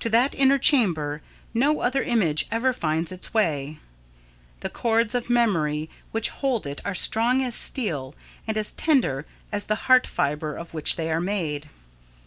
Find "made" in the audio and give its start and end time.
11.20-11.68